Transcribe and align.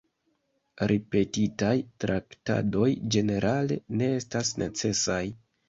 Ripetitaj 0.91 1.73
traktadoj 2.05 2.89
ĝenerale 3.17 3.81
ne 4.01 4.11
estas 4.19 4.55
necesaj. 4.67 5.25